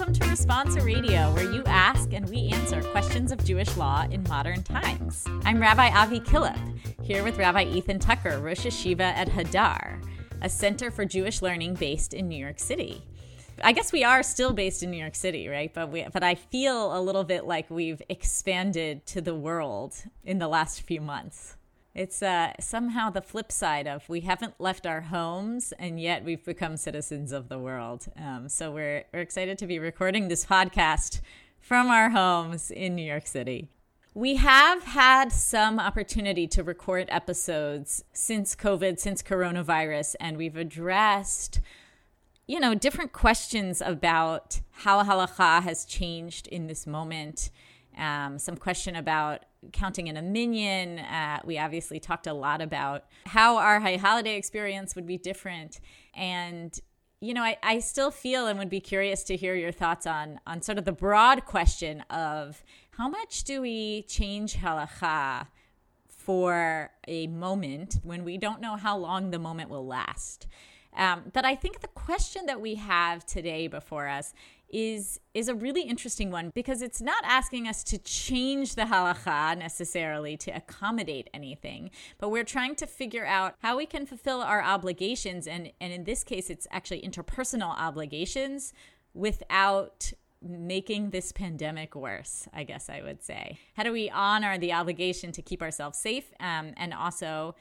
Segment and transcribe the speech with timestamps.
[0.00, 4.22] Welcome to Responsa Radio, where you ask and we answer questions of Jewish law in
[4.22, 5.26] modern times.
[5.44, 6.58] I'm Rabbi Avi Killip,
[7.02, 10.02] here with Rabbi Ethan Tucker, Rosh Yeshiva at Hadar,
[10.40, 13.02] a center for Jewish learning based in New York City.
[13.62, 15.70] I guess we are still based in New York City, right?
[15.72, 20.38] But we, but I feel a little bit like we've expanded to the world in
[20.38, 21.56] the last few months.
[21.94, 26.44] It's uh, somehow the flip side of we haven't left our homes and yet we've
[26.44, 28.06] become citizens of the world.
[28.16, 31.20] Um, so we're, we're excited to be recording this podcast
[31.58, 33.68] from our homes in New York City.
[34.14, 41.60] We have had some opportunity to record episodes since COVID, since coronavirus, and we've addressed,
[42.46, 47.50] you know, different questions about how halacha has changed in this moment.
[47.98, 51.00] Um, some question about counting in a minyan.
[51.00, 55.80] Uh, we obviously talked a lot about how our high holiday experience would be different.
[56.14, 56.78] And,
[57.20, 60.40] you know, I, I still feel and would be curious to hear your thoughts on,
[60.46, 65.46] on sort of the broad question of how much do we change halacha
[66.08, 70.46] for a moment when we don't know how long the moment will last?
[70.96, 74.32] Um, but I think the question that we have today before us
[74.72, 79.58] is is a really interesting one because it's not asking us to change the halacha
[79.58, 84.62] necessarily to accommodate anything, but we're trying to figure out how we can fulfill our
[84.62, 88.72] obligations and and in this case it's actually interpersonal obligations
[89.12, 93.58] without making this pandemic worse, I guess I would say.
[93.74, 97.54] How do we honor the obligation to keep ourselves safe um, and also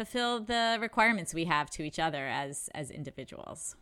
[0.00, 3.76] fulfill the requirements we have to each other as as individuals?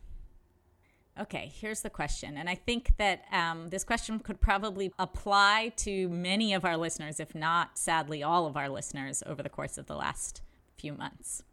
[1.17, 2.35] Okay, here's the question.
[2.35, 7.21] And I think that um, this question could probably apply to many of our listeners,
[7.21, 10.41] if not, sadly, all of our listeners over the course of the last
[10.77, 11.43] few months.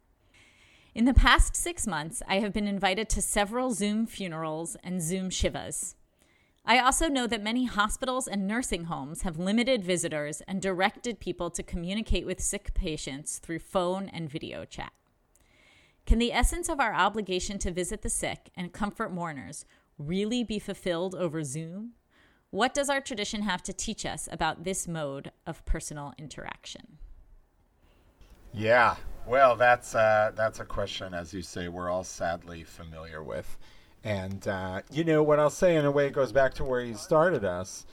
[0.93, 5.29] In the past six months, I have been invited to several Zoom funerals and Zoom
[5.29, 5.95] Shivas.
[6.69, 11.49] I also know that many hospitals and nursing homes have limited visitors and directed people
[11.51, 14.91] to communicate with sick patients through phone and video chat.
[16.05, 19.63] Can the essence of our obligation to visit the sick and comfort mourners
[19.97, 21.93] really be fulfilled over Zoom?
[22.49, 26.97] What does our tradition have to teach us about this mode of personal interaction?
[28.53, 33.57] Yeah, well, that's uh, that's a question, as you say, we're all sadly familiar with,
[34.07, 36.95] and uh, you know what I'll say in a way goes back to where you
[36.95, 37.85] started us.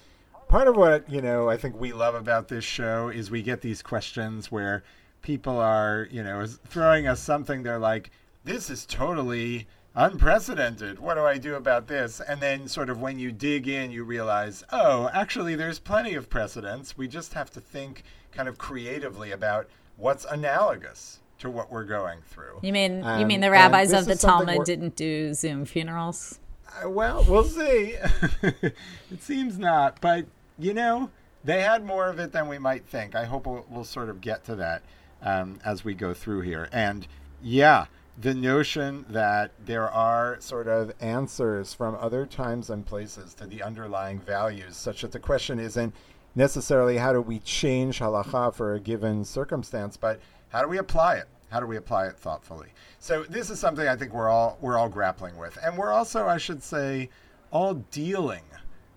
[0.46, 3.62] Part of what you know I think we love about this show is we get
[3.62, 4.84] these questions where
[5.22, 8.10] people are, you know, throwing us something, they're like,
[8.44, 9.66] this is totally
[9.96, 11.00] unprecedented.
[11.00, 12.20] What do I do about this?
[12.20, 16.30] And then, sort of, when you dig in, you realize, oh, actually, there's plenty of
[16.30, 16.96] precedents.
[16.96, 22.20] We just have to think kind of creatively about what's analogous to what we're going
[22.26, 22.60] through.
[22.62, 26.38] You mean um, you mean the rabbis of the Talmud didn't do Zoom funerals?
[26.82, 27.96] Uh, well, we'll see.
[28.42, 28.74] it
[29.20, 30.26] seems not, but
[30.58, 31.10] you know,
[31.44, 33.14] they had more of it than we might think.
[33.14, 34.82] I hope we'll, we'll sort of get to that
[35.22, 36.68] um, as we go through here.
[36.72, 37.06] And
[37.42, 37.86] yeah,
[38.20, 43.62] the notion that there are sort of answers from other times and places to the
[43.62, 45.94] underlying values, such that the question isn't
[46.34, 50.20] necessarily how do we change halacha for a given circumstance, but
[50.54, 51.26] how do we apply it?
[51.50, 52.68] How do we apply it thoughtfully?
[53.00, 56.28] So this is something I think we're all we're all grappling with, and we're also,
[56.28, 57.10] I should say,
[57.50, 58.44] all dealing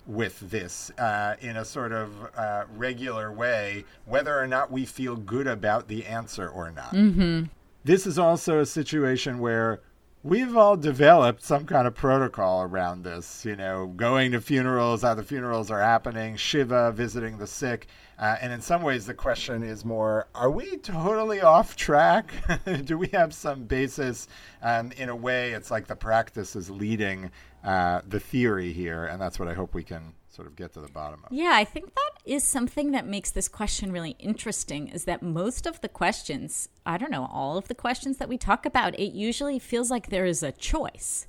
[0.06, 5.16] with this uh, in a sort of uh, regular way, whether or not we feel
[5.16, 6.94] good about the answer or not.
[6.94, 7.46] Mm-hmm.
[7.84, 9.80] This is also a situation where
[10.22, 15.14] we've all developed some kind of protocol around this, you know, going to funerals, how
[15.14, 17.86] the funerals are happening, Shiva, visiting the sick.
[18.18, 22.32] Uh, and in some ways, the question is more are we totally off track?
[22.84, 24.26] Do we have some basis?
[24.60, 27.30] Um, in a way, it's like the practice is leading
[27.62, 30.80] uh, the theory here, and that's what I hope we can sort of get to
[30.80, 31.32] the bottom of.
[31.32, 35.66] Yeah, I think that is something that makes this question really interesting is that most
[35.66, 39.12] of the questions, I don't know, all of the questions that we talk about, it
[39.12, 41.26] usually feels like there is a choice.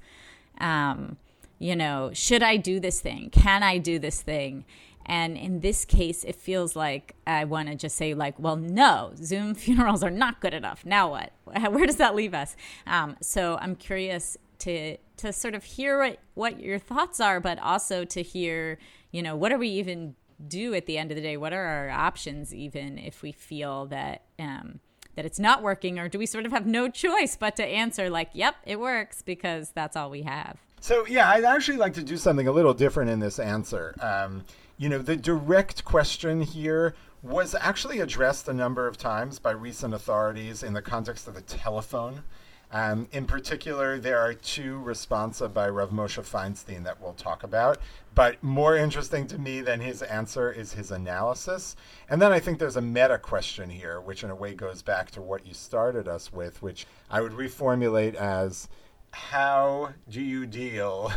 [0.61, 1.17] Um,
[1.57, 3.31] you know, should I do this thing?
[3.31, 4.63] Can I do this thing?
[5.07, 9.13] And in this case, it feels like I want to just say, like, well, no,
[9.15, 10.85] Zoom funerals are not good enough.
[10.85, 11.33] Now what?
[11.71, 12.55] Where does that leave us?
[12.85, 17.59] Um, so I'm curious to to sort of hear what, what your thoughts are, but
[17.59, 18.79] also to hear,
[19.11, 20.15] you know, what do we even
[20.47, 21.37] do at the end of the day?
[21.37, 24.79] What are our options, even if we feel that um,
[25.15, 28.09] that it's not working, or do we sort of have no choice but to answer
[28.09, 30.57] like, "Yep, it works," because that's all we have.
[30.79, 33.95] So yeah, I'd actually like to do something a little different in this answer.
[33.99, 34.45] Um,
[34.77, 39.93] you know, the direct question here was actually addressed a number of times by recent
[39.93, 42.23] authorities in the context of the telephone
[42.71, 47.79] Um, in particular, there are two responsa by Rav Moshe Feinstein that we'll talk about.
[48.13, 51.75] But more interesting to me than his answer is his analysis.
[52.09, 55.09] And then I think there's a meta question here, which in a way goes back
[55.11, 58.69] to what you started us with, which I would reformulate as
[59.11, 61.11] how do you deal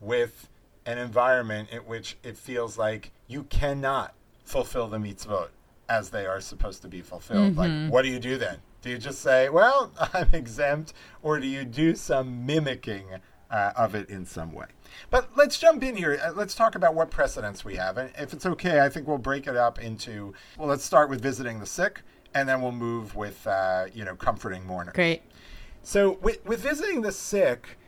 [0.00, 0.48] with
[0.84, 4.14] an environment in which it feels like you cannot
[4.44, 5.48] fulfill the mitzvot
[5.88, 7.56] as they are supposed to be fulfilled?
[7.56, 8.58] Like, what do you do then?
[8.82, 10.92] Do you just say, well, I'm exempt,
[11.22, 13.06] or do you do some mimicking
[13.50, 14.66] uh, of it in some way?
[15.10, 16.20] But let's jump in here.
[16.22, 17.98] Uh, let's talk about what precedents we have.
[17.98, 21.20] And if it's okay, I think we'll break it up into, well, let's start with
[21.20, 22.02] visiting the sick,
[22.34, 24.94] and then we'll move with, uh, you know, comforting mourners.
[24.94, 25.22] Great.
[25.82, 27.78] So with, with visiting the sick,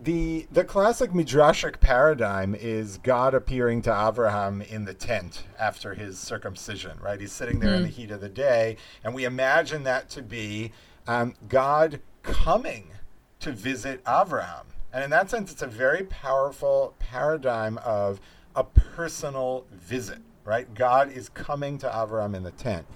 [0.00, 6.18] the the classic midrashic paradigm is God appearing to Abraham in the tent after his
[6.18, 6.98] circumcision.
[7.00, 10.22] Right, he's sitting there in the heat of the day, and we imagine that to
[10.22, 10.72] be
[11.06, 12.92] um, God coming
[13.40, 14.66] to visit Abraham.
[14.92, 18.20] And in that sense, it's a very powerful paradigm of
[18.54, 20.18] a personal visit.
[20.44, 22.86] Right, God is coming to Abraham in the tent,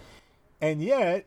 [0.61, 1.27] and yet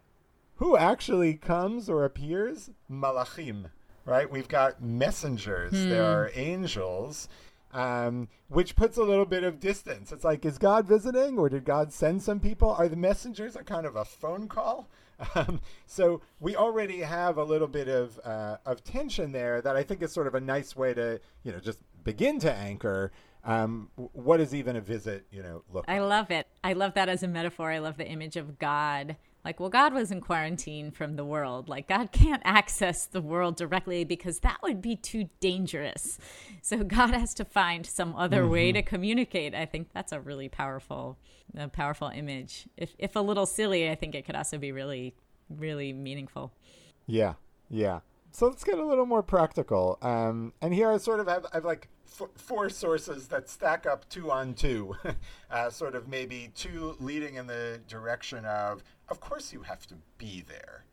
[0.55, 2.69] who actually comes or appears?
[2.89, 3.71] Malachim,
[4.05, 4.29] right?
[4.29, 7.27] We've got messengers, there are angels,
[7.73, 10.11] um, which puts a little bit of distance.
[10.11, 12.71] It's like, is God visiting or did God send some people?
[12.71, 14.87] Are the messengers a kind of a phone call?
[15.33, 19.81] Um, so we already have a little bit of uh, of tension there that I
[19.81, 23.13] think is sort of a nice way to you know just begin to anchor
[23.45, 26.47] um, what does even a visit you know look I love it.
[26.65, 27.71] I love that as a metaphor.
[27.71, 29.15] I love the image of God.
[29.45, 31.69] Like, well, God was in quarantine from the world.
[31.69, 36.17] Like, God can't access the world directly because that would be too dangerous.
[36.63, 38.51] So, God has to find some other mm-hmm.
[38.51, 39.53] way to communicate.
[39.53, 41.19] I think that's a really powerful,
[41.55, 42.67] a powerful image.
[42.75, 45.13] If, if a little silly, I think it could also be really,
[45.47, 46.51] really meaningful.
[47.05, 47.33] Yeah,
[47.69, 47.99] yeah.
[48.31, 49.99] So let's get a little more practical.
[50.01, 51.87] Um, and here I sort of have, I have like
[52.19, 54.95] f- four sources that stack up two on two,
[55.51, 59.95] uh, sort of maybe two leading in the direction of of course you have to
[60.17, 60.85] be there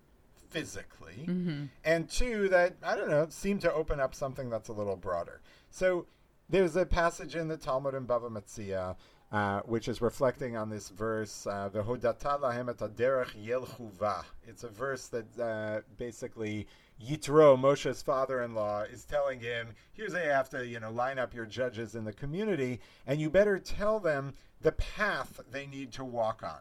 [0.51, 1.25] physically.
[1.27, 1.65] Mm-hmm.
[1.85, 5.41] And two, that, I don't know, seem to open up something that's a little broader.
[5.71, 6.07] So
[6.49, 8.97] there's a passage in the Talmud in Bava Metzia,
[9.33, 14.25] uh, which is reflecting on this verse, uh, V'hodata lahem et derech yelchuva.
[14.47, 16.67] It's a verse that uh, basically
[17.03, 21.35] Yitro, Moshe's father-in-law, is telling him, here's how you have to, you know, line up
[21.35, 26.05] your judges in the community, and you better tell them the path they need to
[26.05, 26.61] walk on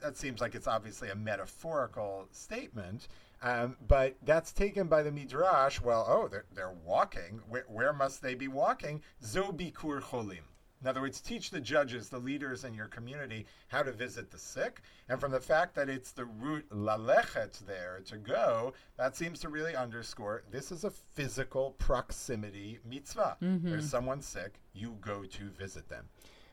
[0.00, 3.08] that seems like it's obviously a metaphorical statement,
[3.42, 5.80] um, but that's taken by the midrash.
[5.80, 7.40] Well, oh, they're, they're walking.
[7.48, 9.02] Where, where must they be walking?
[9.22, 10.44] Zo bikur cholim.
[10.84, 14.36] In other words, teach the judges, the leaders in your community, how to visit the
[14.36, 14.82] sick.
[15.08, 19.48] And from the fact that it's the root lalechet there to go, that seems to
[19.48, 23.38] really underscore this is a physical proximity mitzvah.
[23.42, 23.70] Mm-hmm.
[23.70, 26.04] There's someone sick, you go to visit them.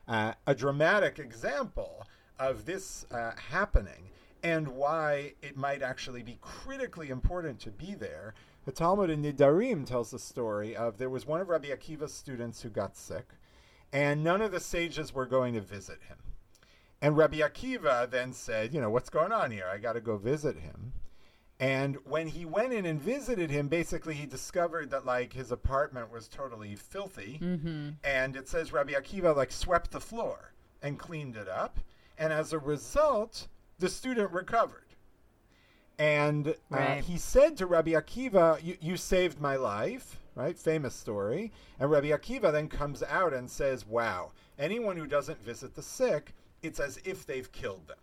[0.08, 2.06] Uh, a dramatic example
[2.42, 4.10] of this uh, happening
[4.42, 8.34] and why it might actually be critically important to be there.
[8.64, 12.60] The Talmud in Nedarim tells the story of there was one of Rabbi Akiva's students
[12.60, 13.28] who got sick,
[13.92, 16.16] and none of the sages were going to visit him.
[17.00, 19.68] And Rabbi Akiva then said, You know, what's going on here?
[19.72, 20.92] I got to go visit him.
[21.60, 26.10] And when he went in and visited him, basically he discovered that like his apartment
[26.10, 27.38] was totally filthy.
[27.40, 27.90] Mm-hmm.
[28.02, 31.78] And it says Rabbi Akiva like swept the floor and cleaned it up
[32.22, 33.48] and as a result,
[33.80, 34.94] the student recovered.
[35.98, 37.04] And uh, right.
[37.04, 40.56] he said to Rabbi Akiva, you, you saved my life, right?
[40.56, 41.50] Famous story.
[41.80, 46.32] And Rabbi Akiva then comes out and says, Wow, anyone who doesn't visit the sick,
[46.62, 47.98] it's as if they've killed them.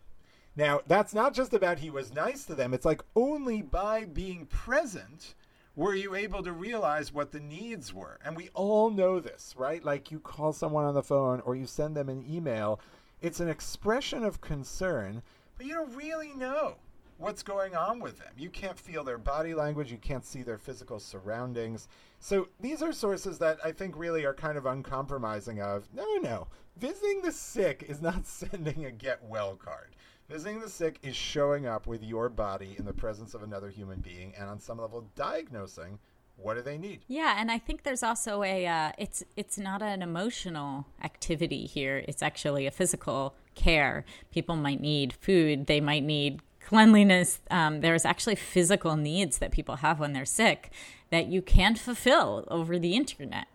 [0.57, 4.47] Now, that's not just about he was nice to them, it's like only by being
[4.47, 5.33] present
[5.77, 8.19] were you able to realize what the needs were.
[8.25, 9.81] And we all know this, right?
[9.81, 12.81] Like you call someone on the phone or you send them an email
[13.21, 15.21] it's an expression of concern,
[15.57, 16.75] but you don't really know
[17.17, 18.33] what's going on with them.
[18.38, 21.89] You can't feel their body language, you can't see their physical surroundings.
[22.19, 26.21] So these are sources that I think really are kind of uncompromising of no, no,
[26.21, 26.47] no.
[26.77, 29.95] Visiting the sick is not sending a get well card.
[30.29, 33.99] Visiting the sick is showing up with your body in the presence of another human
[33.99, 35.99] being and on some level diagnosing
[36.41, 37.01] what do they need?
[37.08, 42.03] Yeah and i think there's also a uh, it's it's not an emotional activity here.
[42.08, 44.05] It's actually a physical care.
[44.31, 45.67] People might need food.
[45.67, 47.39] They might need cleanliness.
[47.50, 50.72] Um, there's actually physical needs that people have when they're sick
[51.10, 53.48] that you can't fulfill over the internet.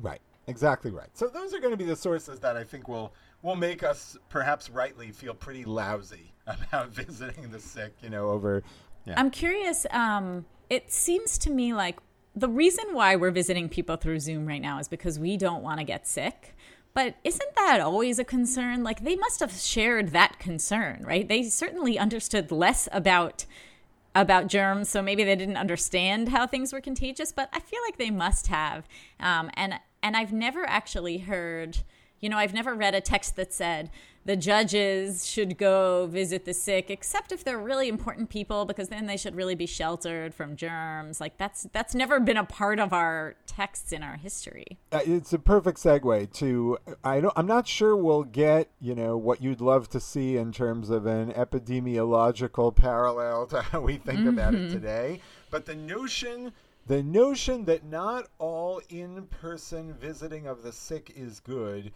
[0.00, 0.20] Right.
[0.48, 1.08] Exactly right.
[1.14, 3.12] So those are going to be the sources that i think will
[3.42, 8.62] will make us perhaps rightly feel pretty lousy about visiting the sick you know over
[9.04, 9.14] yeah.
[9.16, 11.98] i'm curious um, it seems to me like
[12.36, 15.80] the reason why we're visiting people through Zoom right now is because we don't want
[15.80, 16.54] to get sick.
[16.92, 18.84] But isn't that always a concern?
[18.84, 21.26] Like they must have shared that concern, right?
[21.26, 23.46] They certainly understood less about
[24.14, 27.32] about germs, so maybe they didn't understand how things were contagious.
[27.32, 28.86] But I feel like they must have.
[29.20, 31.78] Um, and and I've never actually heard,
[32.20, 33.90] you know, I've never read a text that said
[34.26, 39.06] the judges should go visit the sick except if they're really important people because then
[39.06, 42.92] they should really be sheltered from germs like that's that's never been a part of
[42.92, 47.66] our texts in our history uh, it's a perfect segue to i don't i'm not
[47.68, 52.74] sure we'll get you know what you'd love to see in terms of an epidemiological
[52.74, 54.28] parallel to how we think mm-hmm.
[54.28, 54.72] about it mm-hmm.
[54.72, 56.52] today but the notion
[56.88, 61.92] the notion that not all in-person visiting of the sick is good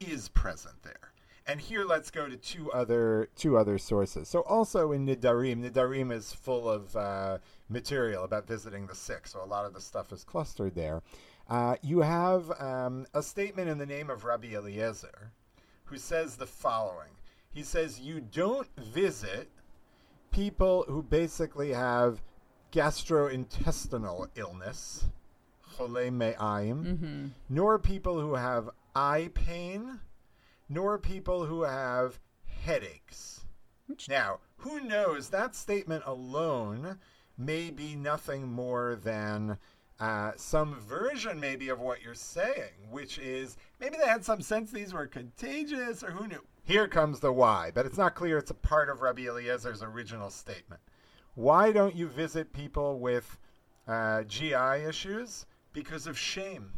[0.00, 1.13] is present there
[1.46, 4.28] and here let's go to two other two other sources.
[4.28, 9.26] So also in Nedarim, Nedarim is full of uh, material about visiting the sick.
[9.26, 11.02] So a lot of the stuff is clustered there.
[11.48, 15.32] Uh, you have um, a statement in the name of Rabbi Eliezer,
[15.84, 17.10] who says the following.
[17.50, 19.48] He says you don't visit
[20.30, 22.22] people who basically have
[22.72, 25.04] gastrointestinal illness,
[25.78, 27.26] mm-hmm.
[27.50, 30.00] nor people who have eye pain
[30.68, 33.44] nor people who have headaches.
[34.08, 35.28] Now, who knows?
[35.28, 36.98] That statement alone
[37.36, 39.58] may be nothing more than
[40.00, 44.70] uh, some version, maybe, of what you're saying, which is maybe they had some sense
[44.70, 46.42] these were contagious, or who knew?
[46.64, 50.30] Here comes the why, but it's not clear it's a part of Rabbi Eliezer's original
[50.30, 50.80] statement.
[51.34, 53.38] Why don't you visit people with
[53.86, 55.46] uh, GI issues?
[55.72, 56.72] Because of shame.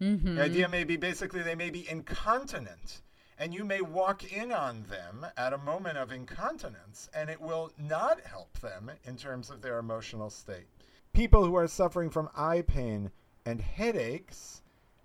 [0.00, 0.36] Mm-hmm.
[0.36, 3.02] The idea may be basically they may be incontinent
[3.38, 7.70] and you may walk in on them at a moment of incontinence, and it will
[7.78, 10.66] not help them in terms of their emotional state.
[11.12, 13.10] People who are suffering from eye pain
[13.46, 14.62] and headaches,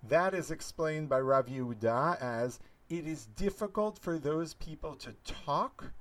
[0.09, 2.59] that is explained by Rav Yehuda as
[2.89, 5.91] it is difficult for those people to talk,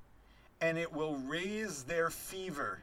[0.59, 2.81] and it will raise their fever.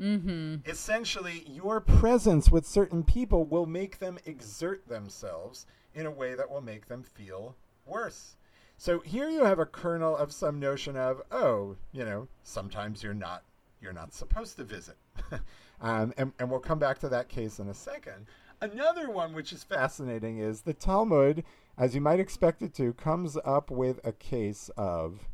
[0.00, 0.68] Mm-hmm.
[0.68, 6.50] Essentially, your presence with certain people will make them exert themselves in a way that
[6.50, 7.56] will make them feel
[7.86, 8.36] worse.
[8.82, 13.14] So here you have a kernel of some notion of, oh, you know, sometimes you're
[13.14, 13.44] not
[13.80, 14.96] you're not supposed to visit.
[15.80, 18.26] um, and, and we'll come back to that case in a second.
[18.60, 21.44] Another one which is fascinating is the Talmud,
[21.78, 25.28] as you might expect it to, comes up with a case of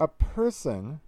[0.00, 1.00] a person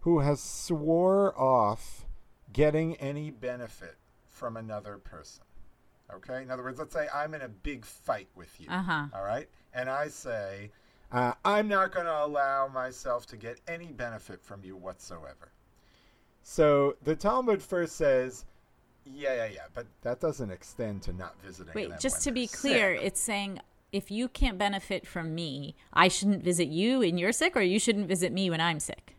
[0.00, 2.06] who has swore off
[2.50, 5.44] getting any benefit from another person.
[6.14, 6.42] Okay?
[6.42, 8.68] In other words, let's say I'm in a big fight with you.
[8.70, 9.06] Uh-huh.
[9.14, 9.48] All right?
[9.74, 10.70] And I say,
[11.12, 15.52] uh, I'm not going to allow myself to get any benefit from you whatsoever.
[16.42, 18.44] So the Talmud first says,
[19.04, 21.72] yeah, yeah, yeah, but that doesn't extend to not visiting.
[21.74, 23.06] Wait, just to be clear, sick.
[23.06, 23.60] it's saying
[23.92, 27.78] if you can't benefit from me, I shouldn't visit you when you're sick, or you
[27.78, 29.14] shouldn't visit me when I'm sick.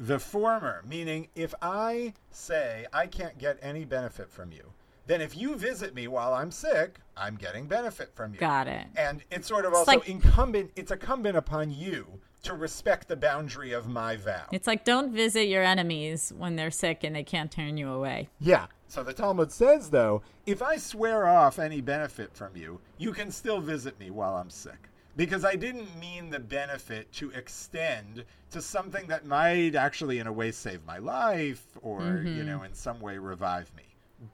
[0.00, 4.72] The former, meaning if I say I can't get any benefit from you,
[5.06, 8.40] then if you visit me while I'm sick, I'm getting benefit from you.
[8.40, 8.86] Got it.
[8.96, 12.06] And it's sort of it's also like, incumbent it's incumbent upon you
[12.42, 14.46] to respect the boundary of my vow.
[14.52, 18.28] It's like don't visit your enemies when they're sick and they can't turn you away.
[18.40, 18.66] Yeah.
[18.88, 23.30] So the Talmud says though, if I swear off any benefit from you, you can
[23.30, 24.88] still visit me while I'm sick.
[25.16, 30.32] Because I didn't mean the benefit to extend to something that might actually in a
[30.32, 32.36] way save my life or, mm-hmm.
[32.36, 33.84] you know, in some way revive me.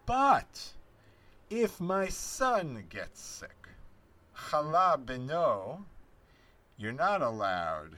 [0.06, 0.73] But
[1.49, 3.68] if my son gets sick,
[4.37, 5.85] chala beno,
[6.76, 7.97] you're not allowed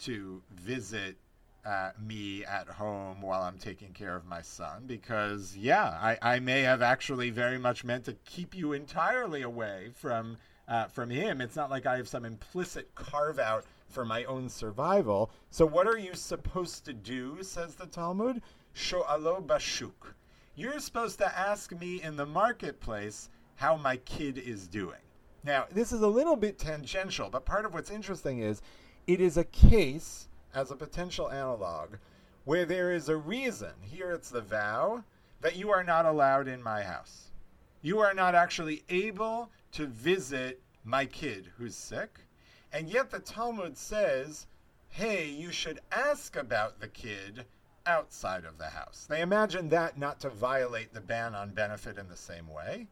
[0.00, 1.16] to visit
[1.64, 6.38] uh, me at home while I'm taking care of my son because, yeah, I, I
[6.40, 11.40] may have actually very much meant to keep you entirely away from uh, from him.
[11.40, 15.30] It's not like I have some implicit carve out for my own survival.
[15.50, 17.42] So, what are you supposed to do?
[17.42, 18.42] Says the Talmud.
[18.74, 20.14] Sho'alo bashuk
[20.58, 24.98] you're supposed to ask me in the marketplace how my kid is doing.
[25.44, 28.60] Now, this is a little bit tangential, but part of what's interesting is
[29.06, 31.90] it is a case, as a potential analog,
[32.44, 35.04] where there is a reason, here it's the vow,
[35.42, 37.30] that you are not allowed in my house.
[37.80, 42.18] You are not actually able to visit my kid who's sick.
[42.72, 44.48] And yet the Talmud says,
[44.88, 47.44] hey, you should ask about the kid
[47.88, 49.06] outside of the house.
[49.08, 52.86] They imagine that not to violate the ban on benefit in the same way.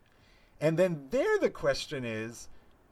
[0.61, 2.49] And then there the question is,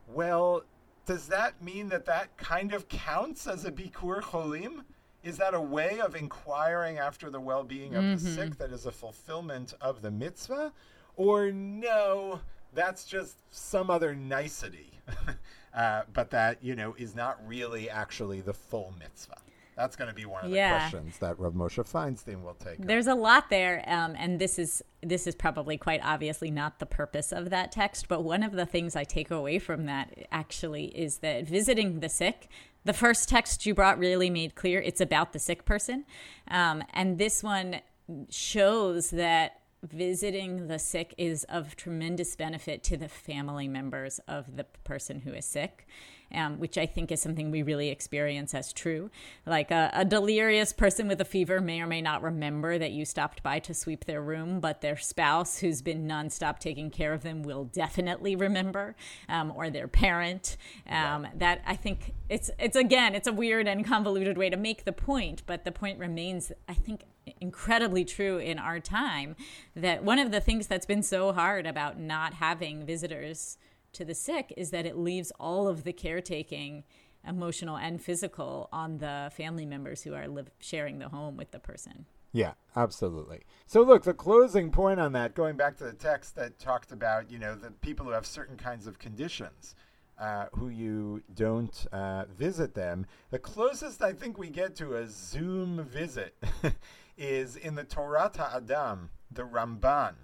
[0.06, 0.62] well,
[1.06, 4.84] does that mean that that kind of counts as a bikur cholim?
[5.24, 8.24] is that a way of inquiring after the well being of mm-hmm.
[8.24, 10.72] the sick that is a fulfillment of the mitzvah?
[11.16, 12.40] Or no,
[12.74, 15.00] that's just some other nicety,
[15.74, 19.38] uh, but that, you know, is not really actually the full mitzvah?
[19.76, 20.78] That's going to be one of the yeah.
[20.78, 22.78] questions that Rav Moshe Feinstein will take.
[22.78, 23.18] There's up.
[23.18, 27.32] a lot there, um, and this is this is probably quite obviously not the purpose
[27.32, 28.08] of that text.
[28.08, 32.08] But one of the things I take away from that actually is that visiting the
[32.08, 32.48] sick.
[32.84, 36.04] The first text you brought really made clear it's about the sick person,
[36.48, 37.80] um, and this one
[38.28, 44.64] shows that visiting the sick is of tremendous benefit to the family members of the
[44.84, 45.86] person who is sick
[46.32, 49.10] um, which I think is something we really experience as true.
[49.46, 53.04] Like a, a, delirious person with a fever may or may not remember that you
[53.04, 57.22] stopped by to sweep their room, but their spouse who's been nonstop taking care of
[57.22, 58.94] them will definitely remember,
[59.28, 60.56] um, or their parent.
[60.86, 61.30] Um, yeah.
[61.36, 64.92] That I think it's it's again it's a weird and convoluted way to make the
[64.92, 66.52] point, but the point remains.
[66.68, 67.02] I think
[67.40, 69.34] incredibly true in our time
[69.74, 73.56] that one of the things that's been so hard about not having visitors
[73.94, 76.84] to the sick is that it leaves all of the caretaking
[77.26, 81.58] emotional and physical on the family members who are live, sharing the home with the
[81.58, 82.06] person.
[82.32, 83.42] Yeah absolutely.
[83.66, 87.30] So look the closing point on that going back to the text that talked about
[87.30, 89.74] you know the people who have certain kinds of conditions
[90.18, 95.06] uh, who you don't uh, visit them the closest i think we get to a
[95.08, 96.36] zoom visit
[97.16, 100.14] is in the Torat Adam, the ramban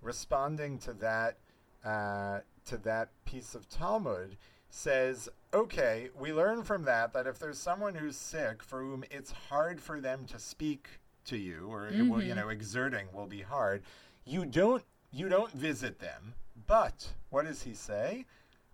[0.00, 1.38] responding to that
[1.84, 4.37] uh, to that piece of Talmud
[4.69, 9.31] says, okay, we learn from that that if there's someone who's sick for whom it's
[9.49, 10.87] hard for them to speak
[11.25, 12.09] to you, or mm-hmm.
[12.09, 12.39] will, you mm-hmm.
[12.39, 13.83] know, exerting will be hard,
[14.25, 16.33] you don't you don't visit them.
[16.67, 18.25] But what does he say?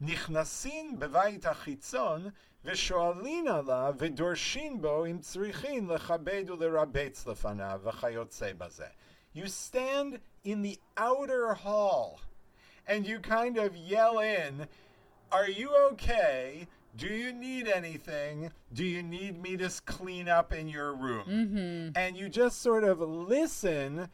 [0.02, 2.30] נכנסין בבית החיצון
[2.66, 8.88] ושואלין עליו ודורשין בו אם צריכין לכבד ולרבץ לפניו וכיוצא בזה.
[9.36, 12.20] You stand in the outer hall
[12.87, 14.67] and you kind of yell in,
[15.31, 16.67] Are you okay?
[16.97, 18.51] Do you need anything?
[18.73, 21.25] Do you need me to clean up in your room?
[21.27, 21.97] Mm-hmm.
[21.97, 24.09] And you just sort of listen,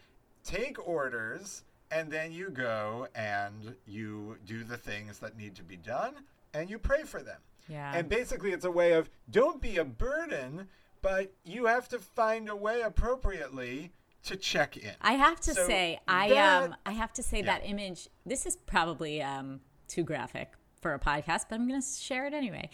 [0.44, 5.76] take orders, and then you go and you do the things that need to be
[5.76, 6.14] done
[6.54, 7.40] and you pray for them.
[7.68, 7.92] Yeah.
[7.94, 10.68] And basically, it's a way of don't be a burden,
[11.02, 13.92] but you have to find a way appropriately
[14.28, 14.92] to check in.
[15.00, 17.46] I have to so say, I that, um, I have to say yeah.
[17.46, 18.08] that image.
[18.24, 22.34] This is probably um, too graphic for a podcast, but I'm going to share it
[22.34, 22.70] anyway.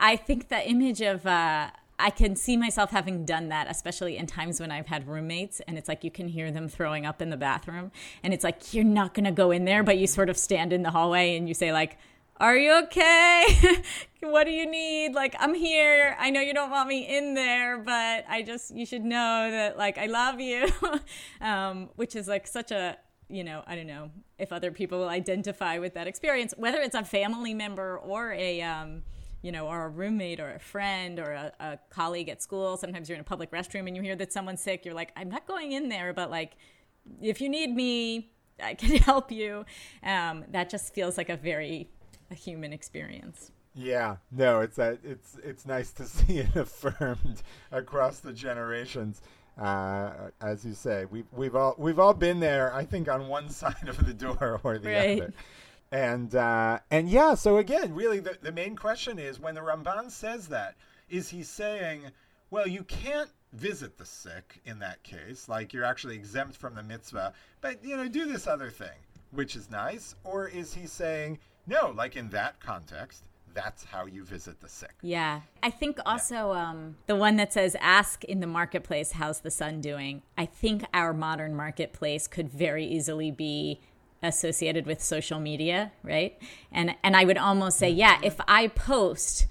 [0.00, 4.26] I think the image of uh, I can see myself having done that, especially in
[4.26, 7.30] times when I've had roommates and it's like you can hear them throwing up in
[7.30, 10.30] the bathroom, and it's like you're not going to go in there, but you sort
[10.30, 11.98] of stand in the hallway and you say like
[12.42, 13.80] are you okay?
[14.20, 15.14] what do you need?
[15.14, 16.16] Like, I'm here.
[16.18, 19.78] I know you don't want me in there, but I just, you should know that,
[19.78, 20.68] like, I love you.
[21.40, 25.08] um, which is like such a, you know, I don't know if other people will
[25.08, 29.04] identify with that experience, whether it's a family member or a, um,
[29.42, 32.76] you know, or a roommate or a friend or a, a colleague at school.
[32.76, 34.84] Sometimes you're in a public restroom and you hear that someone's sick.
[34.84, 36.56] You're like, I'm not going in there, but like,
[37.20, 39.64] if you need me, I can help you.
[40.02, 41.88] Um, that just feels like a very
[42.32, 43.52] a human experience.
[43.74, 49.22] Yeah, no, it's a, it's it's nice to see it affirmed across the generations.
[49.58, 52.74] Uh, as you say, we've we've all we've all been there.
[52.74, 55.22] I think on one side of the door or the right.
[55.22, 55.34] other.
[55.90, 60.10] And uh, and yeah, so again, really, the the main question is when the Ramban
[60.10, 60.74] says that,
[61.10, 62.10] is he saying,
[62.50, 66.82] well, you can't visit the sick in that case, like you're actually exempt from the
[66.82, 68.98] mitzvah, but you know, do this other thing,
[69.30, 74.24] which is nice, or is he saying no, like in that context, that's how you
[74.24, 74.94] visit the sick.
[75.02, 75.40] Yeah.
[75.62, 76.70] I think also yeah.
[76.70, 80.22] um, the one that says, ask in the marketplace, how's the son doing?
[80.36, 83.80] I think our modern marketplace could very easily be
[84.22, 86.38] associated with social media, right?
[86.70, 89.46] And and I would almost say, yeah, if I post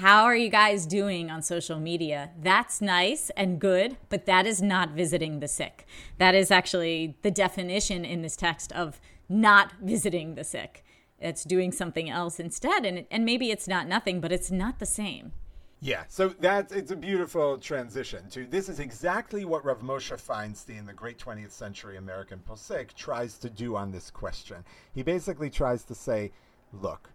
[0.00, 2.30] how are you guys doing on social media?
[2.38, 5.86] That's nice and good, but that is not visiting the sick.
[6.18, 10.84] That is actually the definition in this text of not visiting the sick
[11.18, 14.86] it's doing something else instead and and maybe it's not nothing but it's not the
[14.86, 15.32] same
[15.80, 20.86] yeah, so that's it's a beautiful transition to this is exactly what Rav Moshe Feinstein,
[20.86, 24.64] the great 20th century American posek, tries to do on this question.
[24.94, 26.32] He basically tries to say,
[26.72, 27.10] look,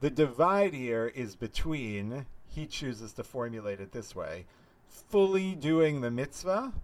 [0.00, 4.44] the divide here is between he chooses to formulate it this way,
[4.88, 6.74] fully doing the mitzvah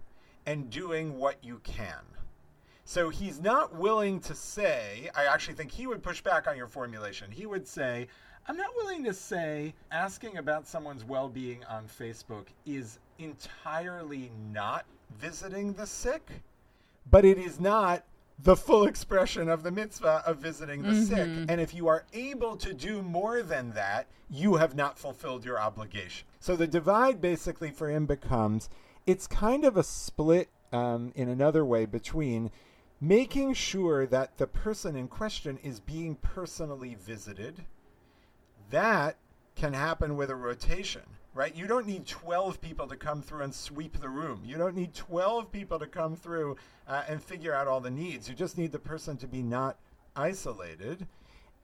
[0.47, 2.03] and doing what you can.
[2.85, 6.67] So he's not willing to say, I actually think he would push back on your
[6.67, 7.31] formulation.
[7.31, 8.07] He would say,
[8.47, 14.85] I'm not willing to say asking about someone's well being on Facebook is entirely not
[15.17, 16.29] visiting the sick,
[17.09, 18.03] but it is not
[18.39, 21.03] the full expression of the mitzvah of visiting the mm-hmm.
[21.03, 21.49] sick.
[21.49, 25.59] And if you are able to do more than that, you have not fulfilled your
[25.59, 26.27] obligation.
[26.39, 28.69] So the divide basically for him becomes
[29.05, 32.51] it's kind of a split um, in another way between
[33.01, 37.65] making sure that the person in question is being personally visited.
[38.69, 39.17] That
[39.55, 41.03] can happen with a rotation
[41.33, 41.55] right?
[41.55, 44.41] You don't need 12 people to come through and sweep the room.
[44.45, 48.29] You don't need 12 people to come through uh, and figure out all the needs.
[48.29, 49.77] You just need the person to be not
[50.15, 51.07] isolated.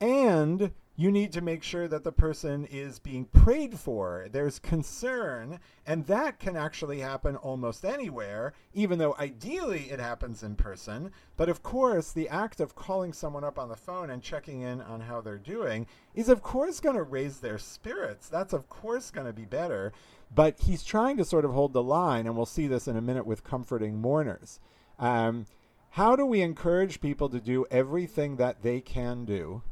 [0.00, 4.26] And you need to make sure that the person is being prayed for.
[4.30, 10.56] There's concern, and that can actually happen almost anywhere, even though ideally it happens in
[10.56, 11.10] person.
[11.38, 14.82] But of course, the act of calling someone up on the phone and checking in
[14.82, 18.28] on how they're doing is, of course, going to raise their spirits.
[18.28, 19.94] That's, of course, going to be better.
[20.34, 23.00] But he's trying to sort of hold the line, and we'll see this in a
[23.00, 24.60] minute with comforting mourners.
[24.98, 25.46] Um,
[25.92, 29.62] how do we encourage people to do everything that they can do?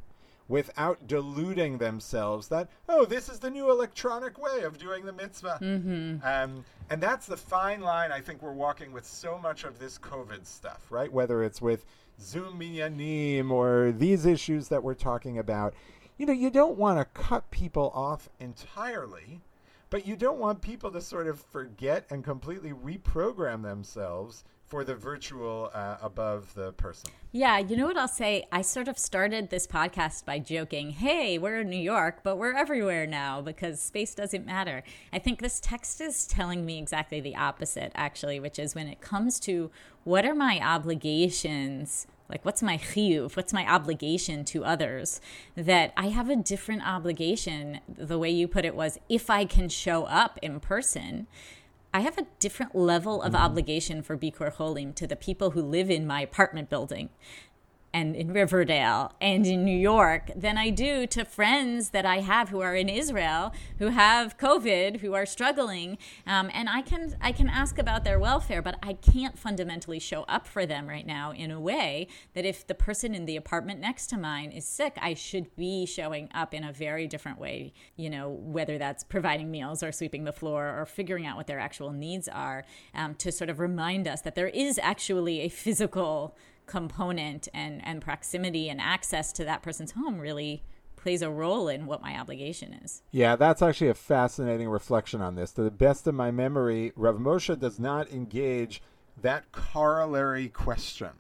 [0.49, 5.59] Without deluding themselves that oh this is the new electronic way of doing the mitzvah.
[5.61, 6.27] Mm-hmm.
[6.27, 9.99] um, and that's the fine line i think we're walking with so much of this
[9.99, 11.13] covid stuff right?
[11.13, 11.85] Whether it's with
[12.21, 15.75] zoom minyanim or these issues that we're talking about.
[16.17, 19.41] You know you don't want to cut people off entirely
[19.91, 24.95] but you don't want people to sort of forget and completely reprogram themselves for the
[24.95, 27.15] virtual uh, above the personal.
[27.33, 28.45] Yeah, you know what I'll say?
[28.53, 32.55] I sort of started this podcast by joking, hey, we're in New York, but we're
[32.55, 34.83] everywhere now because space doesn't matter.
[35.13, 39.01] I think this text is telling me exactly the opposite, actually, which is when it
[39.01, 39.71] comes to
[40.05, 45.21] what are my obligations like what's my chiyuv what's my obligation to others
[45.57, 49.69] that i have a different obligation the way you put it was if i can
[49.69, 51.27] show up in person
[51.93, 53.43] I have a different level of mm-hmm.
[53.43, 57.09] obligation for Bikur Cholim to the people who live in my apartment building
[57.99, 62.51] and in Riverdale and in New York than I do to friends that I have
[62.51, 65.99] who are in Israel who have COVID who are struggling.
[66.25, 70.23] Um, and I can I can ask about their welfare but I can't fundamentally show
[70.23, 73.81] up for them right now in a way that if the person in the apartment
[73.81, 77.73] next to mine is sick I should be showing up in a very different way
[77.97, 81.59] you know whether that's providing meals or sweeping the floor or figuring out what their
[81.59, 86.37] actual needs are um, to sort of remind us that there is actually a physical
[86.69, 90.63] component and, and proximity and access to that person's home really
[90.95, 93.03] plays a role in what my obligation is.
[93.11, 95.53] Yeah, that's actually a fascinating reflection on this.
[95.53, 98.83] To the best of my memory, Rav Moshe does not engage
[99.23, 101.11] that corollary question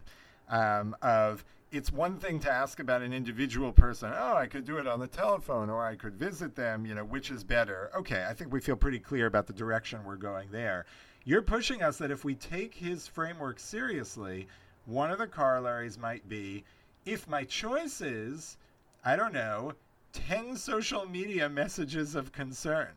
[0.48, 4.10] um, of it's one thing to ask about an individual person.
[4.14, 7.04] Oh, I could do it on the telephone or I could visit them, you know,
[7.04, 7.90] which is better?
[7.96, 10.86] Okay, I think we feel pretty clear about the direction we're going there.
[11.24, 14.48] You're pushing us that if we take his framework seriously,
[14.88, 16.64] one of the corollaries might be
[17.04, 18.56] if my choice is,
[19.04, 19.74] I don't know,
[20.14, 22.88] 10 social media messages of concern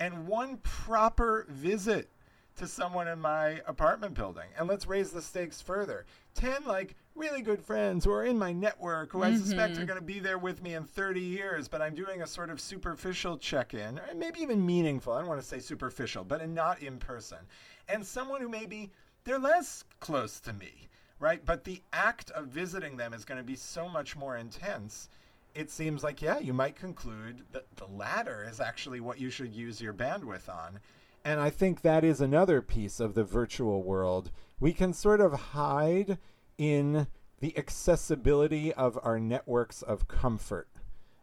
[0.00, 2.08] and one proper visit
[2.56, 4.48] to someone in my apartment building.
[4.56, 6.06] And let's raise the stakes further.
[6.34, 9.34] 10 like really good friends who are in my network who mm-hmm.
[9.34, 12.22] I suspect are going to be there with me in 30 years, but I'm doing
[12.22, 15.12] a sort of superficial check in, or maybe even meaningful.
[15.12, 17.38] I don't want to say superficial, but not in person.
[17.86, 18.90] And someone who maybe
[19.24, 20.88] they're less close to me
[21.24, 21.42] right?
[21.42, 25.08] But the act of visiting them is going to be so much more intense.
[25.54, 29.54] It seems like, yeah, you might conclude that the latter is actually what you should
[29.54, 30.80] use your bandwidth on.
[31.24, 34.30] And I think that is another piece of the virtual world.
[34.60, 36.18] We can sort of hide
[36.58, 37.06] in
[37.40, 40.68] the accessibility of our networks of comfort,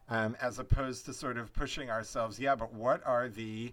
[0.09, 2.39] um, as opposed to sort of pushing ourselves.
[2.39, 3.71] Yeah, but what are the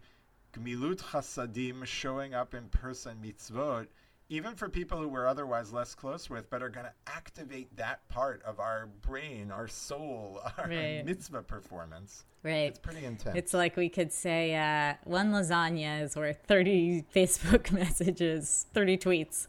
[0.53, 3.87] gmilut chasadim showing up in person mitzvot
[4.31, 8.07] even for people who we're otherwise less close with, but are going to activate that
[8.09, 11.05] part of our brain, our soul, our right.
[11.05, 12.25] mitzvah performance.
[12.43, 12.69] Right.
[12.69, 13.37] It's pretty intense.
[13.37, 19.47] It's like we could say uh, one lasagna is worth 30 Facebook messages, 30 tweets.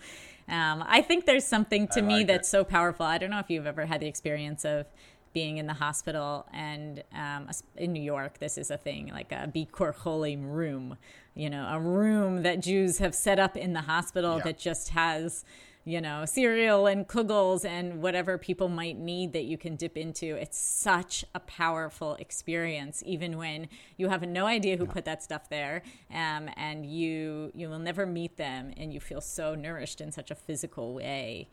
[0.47, 2.51] Um, I think there's something to me that's it.
[2.51, 3.05] so powerful.
[3.05, 4.87] I don't know if you've ever had the experience of
[5.33, 9.51] being in the hospital and um, in New York, this is a thing like a
[9.53, 10.97] Bikur Cholim room,
[11.35, 14.43] you know, a room that Jews have set up in the hospital yeah.
[14.43, 15.45] that just has,
[15.85, 20.35] you know, cereal and kugels and whatever people might need that you can dip into.
[20.35, 24.91] It's such a powerful experience, even when you have no idea who yeah.
[24.91, 29.21] put that stuff there, um, and you you will never meet them, and you feel
[29.21, 31.49] so nourished in such a physical way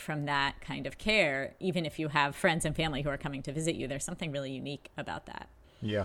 [0.00, 3.42] from that kind of care, even if you have friends and family who are coming
[3.42, 3.86] to visit you.
[3.86, 5.48] There's something really unique about that.
[5.80, 6.04] Yeah.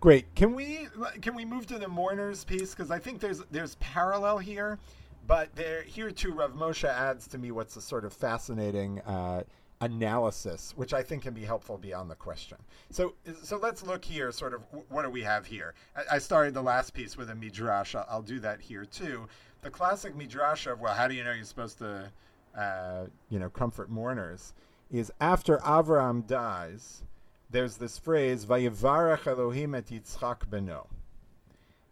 [0.00, 0.34] Great.
[0.34, 0.88] Can we
[1.20, 4.78] can we move to the mourners piece because I think there's there's parallel here,
[5.26, 9.42] but there here too Rav Moshe adds to me what's a sort of fascinating uh,
[9.82, 12.56] analysis, which I think can be helpful beyond the question.
[12.90, 14.32] So so let's look here.
[14.32, 15.74] Sort of what do we have here?
[15.94, 17.94] I, I started the last piece with a midrash.
[17.94, 19.28] I'll, I'll, do that here too.
[19.60, 22.10] The classic midrash of well, how do you know you're supposed to
[22.56, 24.52] uh, you know comfort mourners
[24.90, 27.02] is after Avram dies
[27.50, 30.86] there's this phrase, Vayivarach Elohim et Yitzchak beno.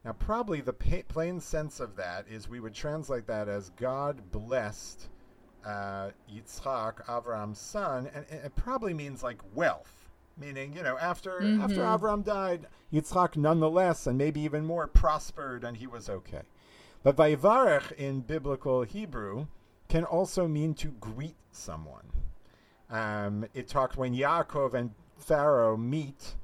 [0.05, 4.31] Now, probably the pa- plain sense of that is we would translate that as God
[4.31, 5.09] blessed
[5.67, 9.93] uh, Yitzchak, Avram's son, and, it probably means like wealth.
[10.41, 11.61] Meaning, you know, after mm-hmm.
[11.61, 16.43] after Avram died, Yitzchak nonetheless, and maybe even more, prospered, and he was okay.
[17.03, 19.49] But Vayivarach in biblical Hebrew
[19.89, 22.05] can also mean to greet someone.
[22.91, 26.35] Um, it talked when Yaakov and Pharaoh meet,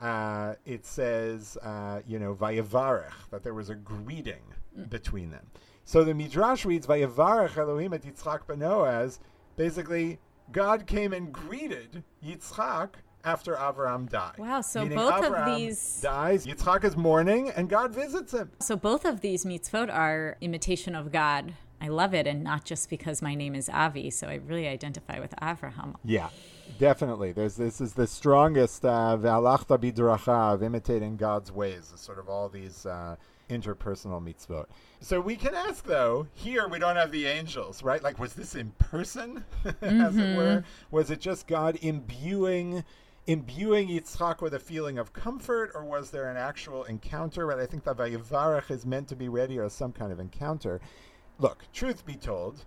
[0.00, 4.42] uh, it says, uh, you know, vayavarech, that there was a greeting
[4.78, 4.88] mm.
[4.90, 5.46] between them.
[5.84, 9.20] So the Midrash reads vayavarech Elohim et Yitzchak beno as
[9.56, 10.18] basically
[10.52, 12.90] God came and greeted Yitzchak
[13.24, 14.36] after Abraham died.
[14.38, 18.50] Wow, so Meaning both Avraham of these dies, Yitzchak is mourning, and God visits him.
[18.60, 21.54] So both of these mitzvot are imitation of God.
[21.84, 25.20] I love it, and not just because my name is Avi, so I really identify
[25.20, 25.96] with Avraham.
[26.02, 26.30] Yeah,
[26.78, 27.32] Definitely.
[27.32, 32.84] There's this is the strongest uh, ve'alachta bidrachav, imitating God's ways, sort of all these
[32.84, 33.16] uh,
[33.48, 34.66] interpersonal mitzvot.
[35.00, 38.02] So we can ask though, here we don't have the angels, right?
[38.02, 40.00] Like was this in person, mm-hmm.
[40.00, 40.56] as it were?
[40.56, 40.96] Mm-hmm.
[40.96, 42.84] Was it just God imbuing
[43.26, 47.46] imbuing Yitzchak with a feeling of comfort, or was there an actual encounter?
[47.46, 50.80] But I think that Vayivarach is meant to be ready or some kind of encounter.
[51.38, 52.64] Look, truth be told,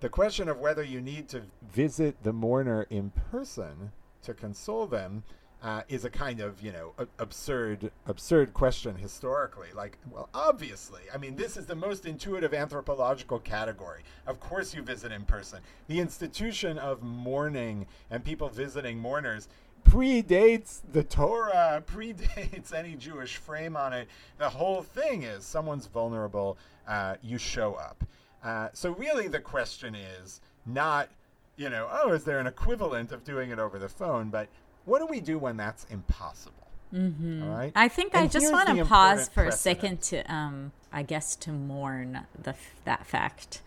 [0.00, 5.22] the question of whether you need to visit the mourner in person to console them
[5.62, 9.68] uh, is a kind of you know a- absurd absurd question historically.
[9.74, 14.02] Like, well, obviously, I mean, this is the most intuitive anthropological category.
[14.26, 15.60] Of course, you visit in person.
[15.86, 19.48] The institution of mourning and people visiting mourners
[19.84, 24.08] predates the Torah, predates any Jewish frame on it.
[24.38, 28.04] The whole thing is someone's vulnerable, uh, you show up.
[28.42, 31.08] Uh, so really, the question is not,
[31.56, 34.30] you know, oh, is there an equivalent of doing it over the phone?
[34.30, 34.48] But
[34.84, 36.62] what do we do when that's impossible?
[36.92, 37.42] Mm-hmm.
[37.44, 37.72] All right.
[37.74, 39.54] I think and I just want to pause for precedent.
[39.54, 43.62] a second to, um, I guess, to mourn the that fact.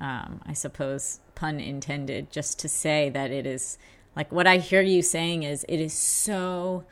[0.00, 3.76] Um, I suppose, pun intended, just to say that it is
[4.16, 6.84] like what I hear you saying is it is so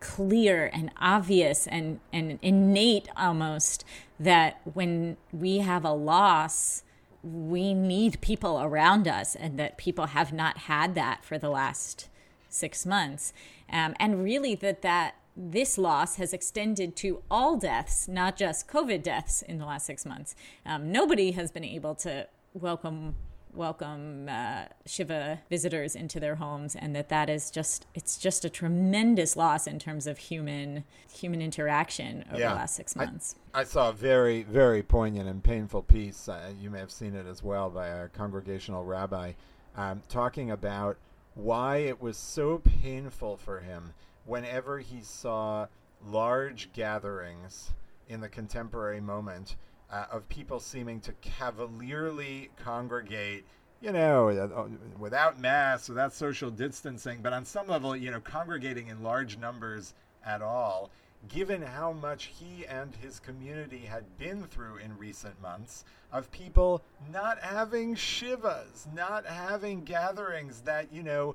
[0.00, 3.84] clear and obvious and, and innate almost
[4.20, 6.82] that when we have a loss,
[7.22, 12.08] we need people around us, and that people have not had that for the last
[12.48, 13.32] six months.
[13.72, 19.02] Um, and really, that that this loss has extended to all deaths, not just COVID
[19.02, 20.36] deaths in the last six months.
[20.64, 23.16] Um, nobody has been able to welcome
[23.54, 28.50] welcome uh, Shiva visitors into their homes, and that that is just it's just a
[28.50, 32.50] tremendous loss in terms of human human interaction over yeah.
[32.50, 33.36] the last six months.
[33.52, 36.28] I, I, saw a very very poignant and painful piece.
[36.28, 39.32] Uh, you may have seen it as well by a congregational rabbi
[39.76, 40.96] um, talking about
[41.34, 43.92] why it was so painful for him
[44.24, 45.66] whenever he saw
[46.06, 47.72] large gatherings
[48.08, 49.56] in the contemporary moment
[49.90, 53.44] uh, of people seeming to cavalierly congregate
[53.84, 54.66] you know, uh,
[54.98, 59.92] without masks, without social distancing, but on some level, you know, congregating in large numbers
[60.24, 60.90] at all,
[61.28, 66.82] given how much he and his community had been through in recent months of people
[67.12, 71.34] not having shivas, not having gatherings that, you know,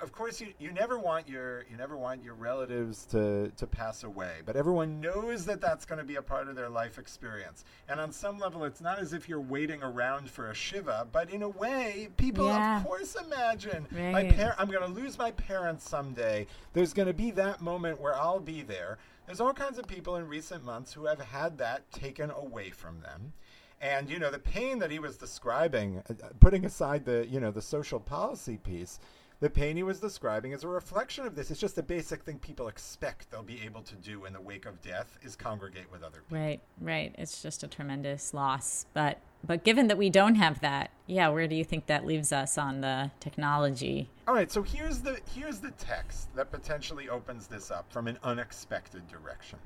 [0.00, 4.04] of course you, you never want your you never want your relatives to to pass
[4.04, 7.64] away but everyone knows that that's going to be a part of their life experience.
[7.88, 11.30] And on some level it's not as if you're waiting around for a shiva but
[11.30, 12.78] in a way people yeah.
[12.78, 13.86] of course imagine.
[13.92, 14.12] Right.
[14.12, 16.46] my par- i'm going to lose my parents someday.
[16.72, 18.98] There's going to be that moment where i'll be there.
[19.26, 23.00] There's all kinds of people in recent months who have had that taken away from
[23.00, 23.34] them.
[23.80, 27.50] And you know the pain that he was describing uh, putting aside the you know
[27.50, 28.98] the social policy piece
[29.40, 31.50] the pain he was describing is a reflection of this.
[31.50, 34.66] It's just a basic thing people expect they'll be able to do in the wake
[34.66, 36.38] of death is congregate with other people.
[36.38, 37.14] Right, right.
[37.16, 38.86] It's just a tremendous loss.
[38.94, 42.32] But but given that we don't have that, yeah, where do you think that leaves
[42.32, 44.10] us on the technology?
[44.26, 48.18] All right, so here's the here's the text that potentially opens this up from an
[48.24, 49.60] unexpected direction.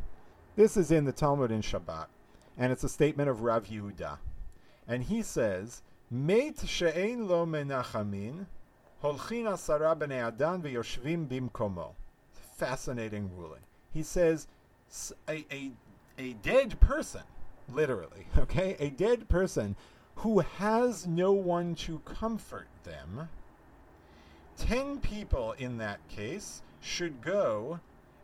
[0.55, 2.09] This is in the Talmud in Shabbat,
[2.59, 4.19] and it's a statement of Rav Yehuda.
[4.87, 5.81] And he says,
[6.13, 8.45] Meit she'ein lo menachamin
[9.03, 11.95] Holchin asara b'nei adam v'yoshvim bimkomo.
[12.57, 13.63] fascinating ruling.
[13.93, 14.47] He says
[15.29, 15.73] a, a,
[16.19, 17.23] a dead person,
[17.69, 19.75] literally, okay, a dead person
[20.17, 23.29] who has no one to comfort them,
[24.59, 27.81] 10 people in that case should go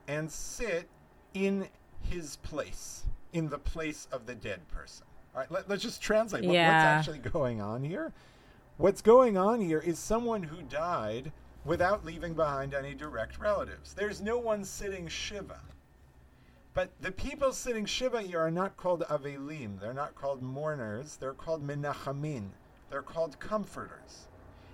[0.07, 0.89] and sit
[1.35, 1.67] in
[2.03, 5.07] his place, in the place of the dead person.
[5.35, 6.97] All right, let, us just translate what, yeah.
[6.97, 8.13] what's actually going on here.
[8.79, 11.33] What's going on here is someone who died
[11.65, 13.93] without leaving behind any direct relatives.
[13.93, 15.59] There's no one sitting Shiva.
[16.75, 19.81] But the people sitting Shiva here are not called Avelim.
[19.81, 21.17] They're not called mourners.
[21.17, 22.51] They're called Menachamin.
[22.89, 24.29] They're called comforters.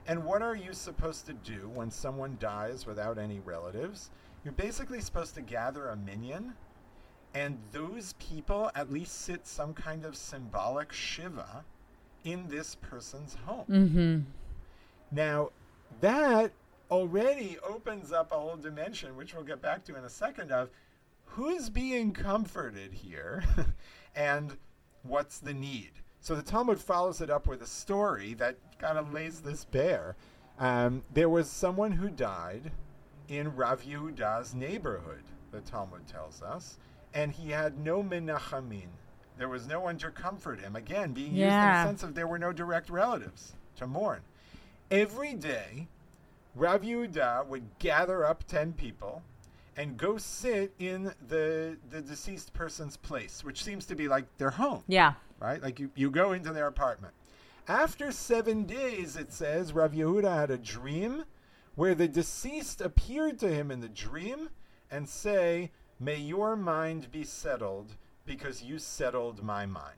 [0.06, 4.10] And what are you supposed to do when someone dies without any relatives?
[4.44, 6.52] You're basically supposed to gather a minyan,
[7.32, 11.64] and those people at least sit some kind of symbolic Shiva
[12.24, 13.66] in this person's home.
[13.68, 14.20] Mm-hmm.
[15.10, 15.50] Now,
[16.00, 16.52] that
[16.90, 20.70] already opens up a whole dimension, which we'll get back to in a second, of
[21.24, 23.44] who's being comforted here
[24.16, 24.56] and
[25.02, 25.90] what's the need.
[26.20, 30.16] So the Talmud follows it up with a story that kind of lays this bare.
[30.58, 32.72] Um, there was someone who died
[33.28, 36.78] in Rav Yehuda's neighborhood, the Talmud tells us,
[37.12, 38.88] and he had no menachamin.
[39.36, 40.76] There was no one to comfort him.
[40.76, 41.44] Again, being yeah.
[41.44, 44.20] used in the sense of there were no direct relatives to mourn.
[44.90, 45.88] Every day,
[46.54, 49.22] Rav Yehuda would gather up 10 people
[49.76, 54.50] and go sit in the the deceased person's place, which seems to be like their
[54.50, 54.84] home.
[54.86, 55.14] Yeah.
[55.40, 55.60] Right?
[55.60, 57.14] Like you, you go into their apartment.
[57.66, 61.24] After seven days, it says, Rav Yehuda had a dream
[61.74, 64.50] where the deceased appeared to him in the dream
[64.90, 69.96] and say, May your mind be settled because you settled my mind.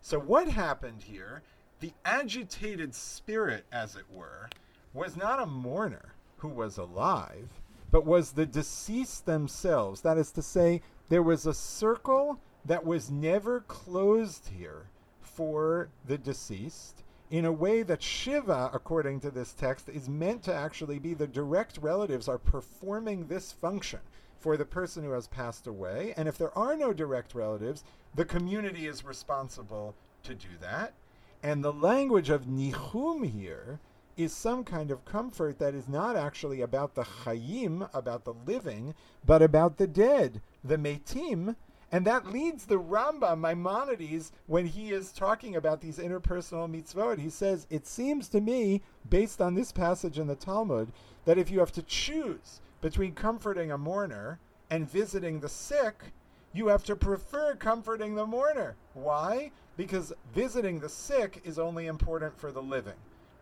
[0.00, 1.42] So, what happened here?
[1.80, 4.48] The agitated spirit, as it were,
[4.92, 7.48] was not a mourner who was alive,
[7.90, 10.00] but was the deceased themselves.
[10.00, 14.88] That is to say, there was a circle that was never closed here
[15.20, 20.54] for the deceased in a way that Shiva, according to this text, is meant to
[20.54, 24.00] actually be the direct relatives are performing this function
[24.38, 26.14] for the person who has passed away.
[26.16, 30.94] And if there are no direct relatives, the community is responsible to do that.
[31.42, 33.80] And the language of nihum here
[34.16, 38.94] is some kind of comfort that is not actually about the chayim, about the living,
[39.24, 41.54] but about the dead, the metim.
[41.90, 47.18] And that leads the Rambam Maimonides when he is talking about these interpersonal mitzvot.
[47.18, 50.92] He says, It seems to me, based on this passage in the Talmud,
[51.24, 54.38] that if you have to choose between comforting a mourner
[54.70, 56.12] and visiting the sick,
[56.52, 58.76] you have to prefer comforting the mourner.
[58.94, 59.50] Why?
[59.76, 62.94] Because visiting the sick is only important for the living.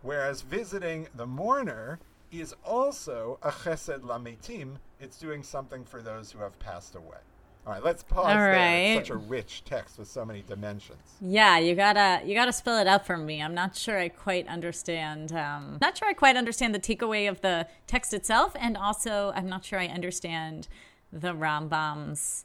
[0.02, 1.98] Whereas visiting the mourner
[2.30, 4.76] is also a chesed lametim.
[5.00, 7.18] It's doing something for those who have passed away.
[7.66, 8.52] All right, let's pause All there.
[8.52, 8.94] right.
[8.96, 11.00] Such a rich text with so many dimensions.
[11.20, 13.42] Yeah, you gotta you gotta spell it out for me.
[13.42, 15.32] I'm not sure I quite understand.
[15.32, 19.48] Um, not sure I quite understand the takeaway of the text itself, and also I'm
[19.48, 20.68] not sure I understand
[21.12, 22.44] the Rambam's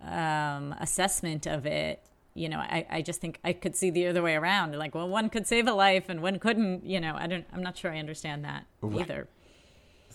[0.00, 2.00] um, assessment of it.
[2.34, 4.76] You know, I, I just think I could see the other way around.
[4.78, 6.84] Like, well, one could save a life and one couldn't.
[6.86, 7.44] You know, I don't.
[7.52, 9.00] I'm not sure I understand that Right.
[9.00, 9.26] either.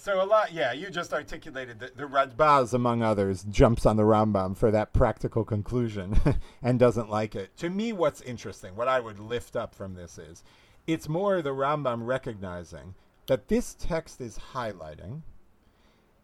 [0.03, 0.73] So a lot, yeah.
[0.73, 5.45] You just articulated that the Radbaz, among others, jumps on the Rambam for that practical
[5.45, 6.19] conclusion
[6.61, 7.55] and doesn't like it.
[7.59, 10.43] To me, what's interesting, what I would lift up from this is,
[10.87, 12.95] it's more the Rambam recognizing
[13.27, 15.21] that this text is highlighting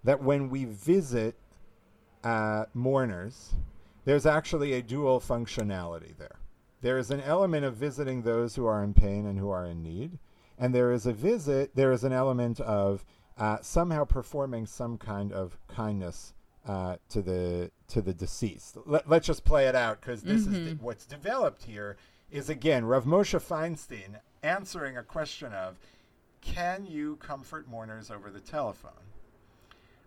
[0.03, 1.35] that when we visit
[2.25, 3.53] uh, mourners,
[4.03, 6.35] there's actually a dual functionality there.
[6.81, 9.81] There is an element of visiting those who are in pain and who are in
[9.81, 10.19] need,
[10.57, 11.73] and there is a visit.
[11.75, 13.05] There is an element of
[13.39, 16.33] uh, somehow performing some kind of kindness
[16.67, 18.77] uh, to the to the deceased.
[18.85, 21.97] Let, let's just play it out because this is the, what's developed here.
[22.29, 25.79] Is again Rav Moshe Feinstein answering a question of,
[26.41, 28.91] can you comfort mourners over the telephone?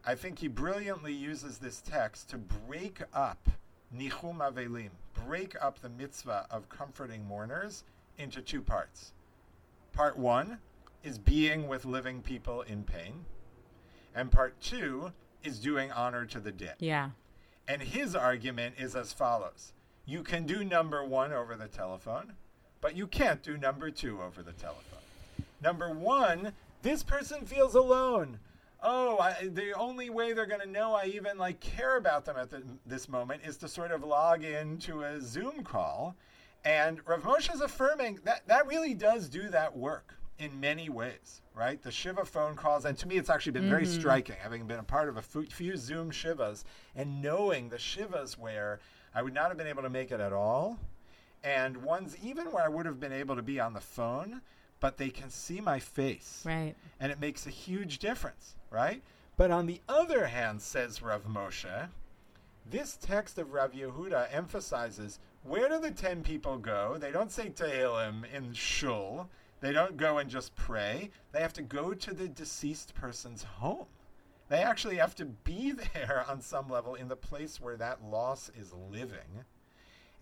[0.04, 3.48] I think he brilliantly uses this text to break up
[3.96, 4.90] Nichum Avelim,
[5.26, 7.84] break up the mitzvah of comforting mourners
[8.18, 9.12] into two parts.
[9.92, 10.58] Part one
[11.02, 13.24] is being with living people in pain,
[14.14, 16.76] and part two is doing honor to the dead.
[16.78, 17.10] Yeah.
[17.68, 19.72] And his argument is as follows
[20.06, 22.34] You can do number one over the telephone,
[22.80, 24.98] but you can't do number two over the telephone.
[25.62, 28.38] Number one, this person feels alone.
[28.82, 32.36] Oh, I, the only way they're going to know I even like care about them
[32.36, 36.16] at the, this moment is to sort of log into a Zoom call.
[36.64, 40.14] And Rav Moshe is affirming that that really does do that work.
[40.42, 41.80] In many ways, right?
[41.80, 43.70] The Shiva phone calls, and to me, it's actually been mm-hmm.
[43.70, 46.64] very striking, having been a part of a few Zoom Shivas
[46.94, 48.80] and knowing the Shivas where
[49.14, 50.78] I would not have been able to make it at all,
[51.44, 54.42] and ones even where I would have been able to be on the phone,
[54.80, 56.42] but they can see my face.
[56.44, 56.74] Right.
[56.98, 59.02] And it makes a huge difference, right?
[59.36, 61.88] But on the other hand, says Rav Moshe,
[62.68, 66.96] this text of Rav Yehuda emphasizes where do the 10 people go?
[66.98, 69.28] They don't say Tehillim in shul.
[69.62, 71.10] They don't go and just pray.
[71.30, 73.86] They have to go to the deceased person's home.
[74.48, 78.50] They actually have to be there on some level in the place where that loss
[78.58, 79.44] is living.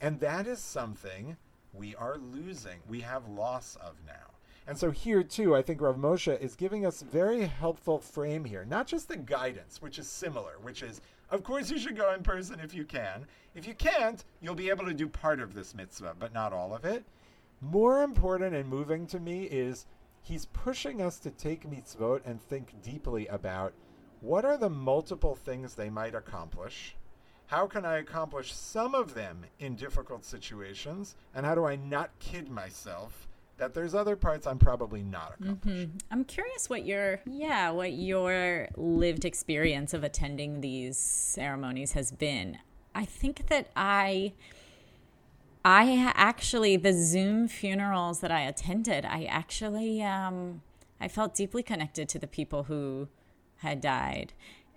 [0.01, 1.39] And that is something
[1.73, 2.81] we are losing.
[2.87, 4.35] We have loss of now.
[4.67, 8.67] And so here too, I think Rav Moshe is giving us very helpful frame here.
[8.67, 12.23] Not just the guidance, which is similar, which is, of course, you should go in
[12.23, 13.25] person if you can.
[13.55, 16.75] If you can't, you'll be able to do part of this mitzvah, but not all
[16.75, 17.05] of it.
[17.61, 19.87] More important and moving to me is
[20.23, 23.73] he's pushing us to take mitzvot and think deeply about
[24.21, 26.97] what are the multiple things they might accomplish?
[27.47, 31.17] How can I accomplish some of them in difficult situations?
[31.35, 35.89] And how do I not kid myself that there's other parts I'm probably not accomplishing?
[35.89, 35.99] Mm-hmm.
[36.11, 42.59] I'm curious what your yeah, what your lived experience of attending these ceremonies has been.
[42.95, 44.33] I think that I
[45.65, 50.63] I actually the Zoom funerals that I attended, I actually um
[51.01, 53.09] I felt deeply connected to the people who
[53.59, 54.33] had died.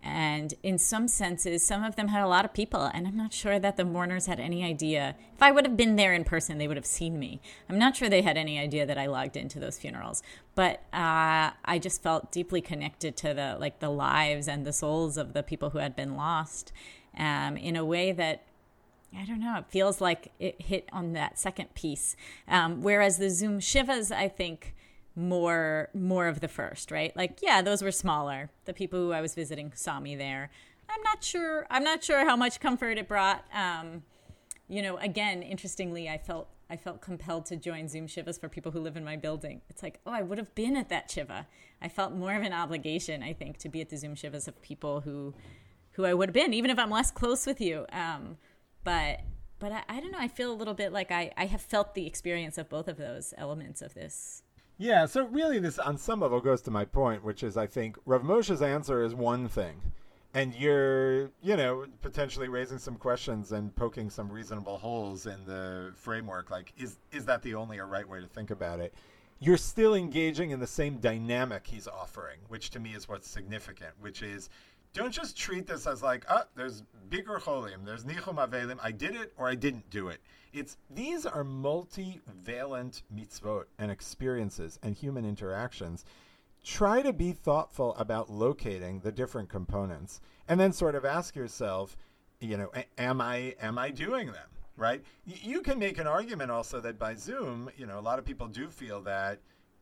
[0.05, 3.31] And in some senses, some of them had a lot of people, and I'm not
[3.31, 5.15] sure that the mourners had any idea.
[5.33, 7.39] If I would have been there in person, they would have seen me.
[7.69, 10.21] I'm not sure they had any idea that I logged into those funerals,
[10.55, 15.17] but uh, I just felt deeply connected to the like the lives and the souls
[15.17, 16.73] of the people who had been lost,
[17.17, 18.43] um, in a way that
[19.17, 19.57] I don't know.
[19.57, 22.15] It feels like it hit on that second piece,
[22.47, 24.73] um, whereas the Zoom shivas, I think
[25.15, 27.15] more more of the first, right?
[27.15, 28.49] Like, yeah, those were smaller.
[28.65, 30.49] The people who I was visiting saw me there.
[30.89, 31.67] I'm not sure.
[31.69, 33.45] I'm not sure how much comfort it brought.
[33.53, 34.03] Um,
[34.67, 38.71] you know, again, interestingly, I felt I felt compelled to join Zoom shivas for people
[38.71, 39.61] who live in my building.
[39.69, 41.47] It's like, oh, I would have been at that shiva.
[41.81, 44.61] I felt more of an obligation, I think, to be at the Zoom shivas of
[44.61, 45.33] people who
[45.91, 47.85] who I would have been, even if I'm less close with you.
[47.91, 48.37] Um,
[48.83, 49.21] but
[49.59, 50.19] but I, I don't know.
[50.19, 52.97] I feel a little bit like I, I have felt the experience of both of
[52.97, 54.43] those elements of this
[54.77, 57.97] yeah, so really, this on some level goes to my point, which is I think
[58.05, 59.79] Rav Moshe's answer is one thing,
[60.33, 65.91] and you're, you know, potentially raising some questions and poking some reasonable holes in the
[65.95, 66.49] framework.
[66.49, 68.93] Like, is is that the only or right way to think about it?
[69.39, 73.91] You're still engaging in the same dynamic he's offering, which to me is what's significant,
[73.99, 74.49] which is
[74.93, 79.15] don't just treat this as like, oh, there's bikur cholim, there's nichum avelim, I did
[79.15, 80.21] it or I didn't do it.
[80.53, 86.05] It's these are multivalent mitzvot and experiences and human interactions.
[86.63, 91.97] Try to be thoughtful about locating the different components, and then sort of ask yourself,
[92.39, 95.03] you know, am I am I doing them right?
[95.25, 98.47] You can make an argument also that by Zoom, you know, a lot of people
[98.47, 99.39] do feel that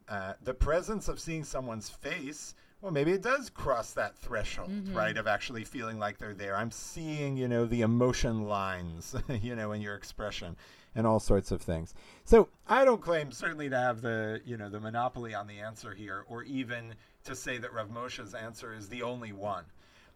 [0.09, 4.95] uh, the presence of seeing someone's face well, maybe it does cross that threshold, mm-hmm.
[4.95, 6.55] right, of actually feeling like they're there.
[6.55, 10.55] I'm seeing, you know, the emotion lines, you know, in your expression
[10.95, 11.93] and all sorts of things.
[12.25, 15.93] So I don't claim certainly to have the, you know, the monopoly on the answer
[15.93, 19.65] here, or even to say that Rav Moshe's answer is the only one.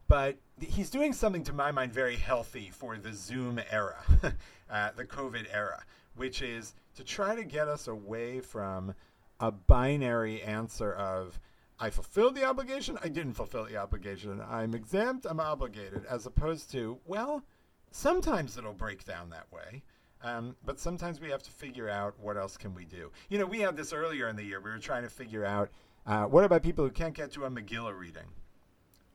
[0.07, 3.97] But he's doing something, to my mind, very healthy for the Zoom era,
[4.69, 5.83] uh, the COVID era,
[6.15, 8.93] which is to try to get us away from
[9.39, 11.39] a binary answer of,
[11.79, 14.41] I fulfilled the obligation, I didn't fulfill the obligation.
[14.47, 17.43] I'm exempt, I'm obligated, as opposed to, well,
[17.91, 19.83] sometimes it'll break down that way.
[20.23, 23.11] Um, but sometimes we have to figure out what else can we do.
[23.29, 24.59] You know, we had this earlier in the year.
[24.59, 25.69] We were trying to figure out
[26.07, 28.23] uh, what about people who can't get to a Megillah reading?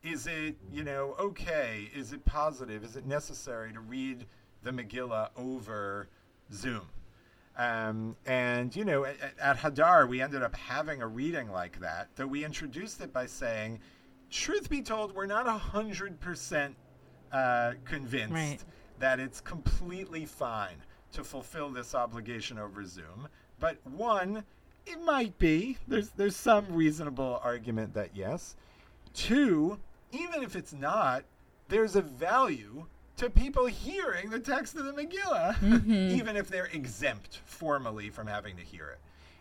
[0.03, 1.91] Is it, you know, okay?
[1.95, 2.85] Is it positive?
[2.85, 4.27] Is it necessary to read
[4.63, 6.09] the Megillah over
[6.53, 6.83] Zoom?
[7.61, 12.09] Um, and, you know, at, at, Hadar, we ended up having a reading like that,
[12.17, 13.81] though we introduced it by saying,
[14.31, 16.75] truth be told, we're not 100%
[17.33, 18.65] uh, convinced right.
[18.99, 20.77] that it's completely fine
[21.13, 23.29] to fulfill this obligation over Zoom.
[23.59, 24.45] But one,
[24.87, 25.77] it might be.
[25.87, 28.57] There's, there's some reasonable argument that yes.
[29.13, 29.79] Two,
[30.13, 31.25] even if it's not,
[31.69, 32.87] there's a value
[33.21, 35.93] to people hearing the text of the Megillah, mm-hmm.
[35.93, 38.99] even if they're exempt formally from having to hear it.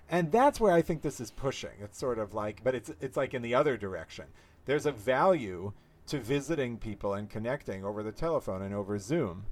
[0.09, 1.71] And that's where I think this is pushing.
[1.81, 4.25] It's sort of like, but it's it's like in the other direction.
[4.65, 5.71] There's a value
[6.07, 9.45] to visiting people and connecting over the telephone and over Zoom.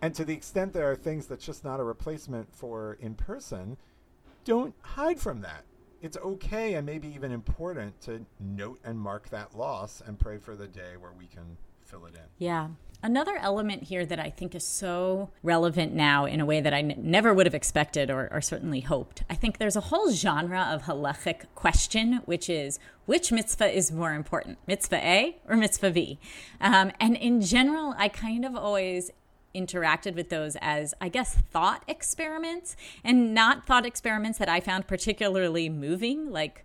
[0.00, 3.76] And to the extent there are things that's just not a replacement for in person,
[4.44, 5.64] don't hide from that.
[6.04, 10.54] it's okay and maybe even important to note and mark that loss and pray for
[10.54, 12.28] the day where we can fill it in.
[12.38, 12.68] Yeah.
[13.04, 16.78] Another element here that I think is so relevant now in a way that I
[16.78, 19.24] n- never would have expected or, or, certainly hoped.
[19.28, 24.14] I think there's a whole genre of halachic question, which is which mitzvah is more
[24.14, 26.18] important, mitzvah A or mitzvah B?
[26.62, 29.10] Um, and in general, I kind of always
[29.54, 32.74] interacted with those as, I guess, thought experiments
[33.04, 36.64] and not thought experiments that I found particularly moving, like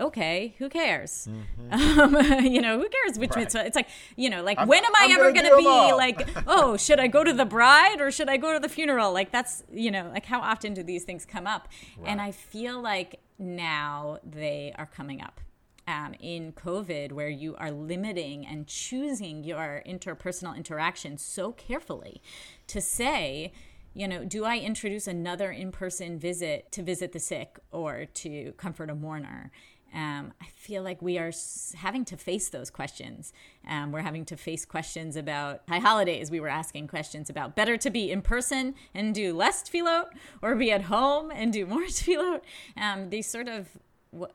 [0.00, 1.28] okay, who cares?
[1.30, 1.40] Mm-hmm.
[1.74, 3.40] Um, you know, who cares which right.
[3.40, 3.66] mitzvah?
[3.66, 6.28] It's like, you know, like I'm, when am I I'm ever going to be like,
[6.46, 9.12] oh, should I go to the bride or should I go to the funeral?
[9.12, 11.68] Like that's, you know, like how often do these things come up?
[11.98, 12.10] Right.
[12.10, 15.40] And I feel like now they are coming up.
[15.86, 22.22] Um, in COVID, where you are limiting and choosing your interpersonal interaction so carefully
[22.68, 23.52] to say,
[23.94, 28.52] you know, do I introduce another in person visit to visit the sick or to
[28.52, 29.52] comfort a mourner?
[29.94, 31.32] Um, I feel like we are
[31.76, 33.32] having to face those questions.
[33.66, 36.30] Um, we're having to face questions about high holidays.
[36.30, 40.06] We were asking questions about better to be in person and do less tefillot
[40.42, 42.40] or be at home and do more tefillot.
[42.76, 43.68] Um, these sort of,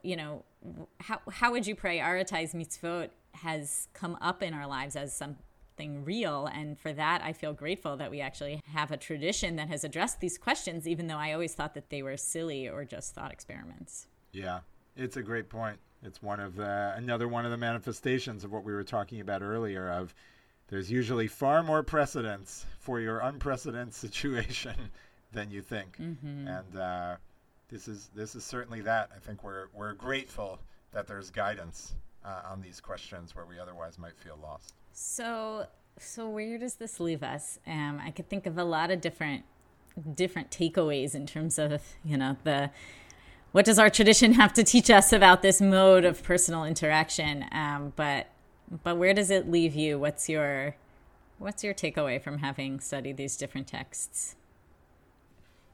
[0.01, 0.45] you know,
[1.01, 6.47] how, how would you prioritize mitzvot has come up in our lives as something real.
[6.47, 10.19] And for that, I feel grateful that we actually have a tradition that has addressed
[10.19, 14.07] these questions, even though I always thought that they were silly or just thought experiments.
[14.31, 14.59] Yeah,
[14.99, 15.79] it's a great point.
[16.03, 19.41] It's one of the another one of the manifestations of what we were talking about
[19.41, 19.89] earlier.
[19.89, 20.13] Of
[20.67, 24.75] there's usually far more precedence for your unprecedented situation
[25.31, 26.47] than you think, mm-hmm.
[26.47, 27.15] and uh,
[27.69, 29.09] this is this is certainly that.
[29.15, 30.59] I think we're we're grateful
[30.91, 34.73] that there's guidance uh, on these questions where we otherwise might feel lost.
[34.93, 37.59] So so where does this leave us?
[37.67, 39.43] Um, I could think of a lot of different
[40.15, 42.71] different takeaways in terms of you know the
[43.51, 47.45] what does our tradition have to teach us about this mode of personal interaction?
[47.51, 48.27] Um, but
[48.83, 49.97] but where does it leave you?
[49.97, 50.75] What's your
[51.39, 54.35] what's your takeaway from having studied these different texts?